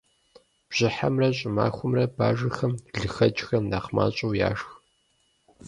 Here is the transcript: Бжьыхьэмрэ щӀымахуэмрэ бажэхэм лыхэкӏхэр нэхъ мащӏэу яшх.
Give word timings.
Бжьыхьэмрэ 0.69 1.29
щӀымахуэмрэ 1.37 2.05
бажэхэм 2.15 2.73
лыхэкӏхэр 2.99 3.63
нэхъ 3.71 3.89
мащӏэу 3.95 4.37
яшх. 4.49 4.69